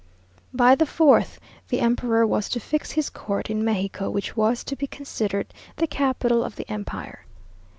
By 0.51 0.73
the 0.73 0.87
fourth, 0.87 1.39
the 1.69 1.79
emperor 1.79 2.25
was 2.25 2.49
to 2.49 2.59
fix 2.59 2.93
his 2.93 3.07
court 3.07 3.51
in 3.51 3.63
Mexico, 3.63 4.09
which 4.09 4.35
was 4.35 4.63
to 4.63 4.75
be 4.75 4.87
considered 4.87 5.53
the 5.75 5.85
capital 5.85 6.43
of 6.43 6.55
the 6.55 6.67
empire. 6.71 7.27